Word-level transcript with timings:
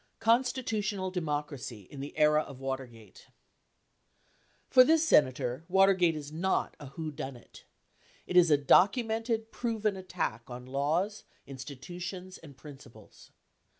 CONSTITUTIONAL 0.17 1.11
DEMOCRACY 1.11 1.81
IN 1.91 1.99
THE 1.99 2.17
ERA 2.17 2.41
OF 2.41 2.59
WATERGATE 2.59 3.27
For 4.67 4.83
this 4.83 5.07
Senator, 5.07 5.63
Watergate 5.67 6.15
is 6.15 6.31
not 6.31 6.75
a 6.79 6.87
whodunit. 6.97 7.65
It 8.25 8.35
is 8.35 8.49
a 8.49 8.57
documented, 8.57 9.51
proven 9.51 9.95
attack 9.95 10.49
on 10.49 10.65
laws, 10.65 11.25
institutions, 11.45 12.39
and 12.39 12.57
prin 12.57 12.77
ciples. 12.77 13.29